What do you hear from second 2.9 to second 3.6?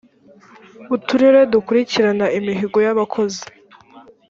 abakozi.